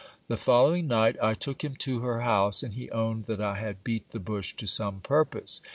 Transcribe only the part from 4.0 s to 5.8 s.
the bush to some purpose.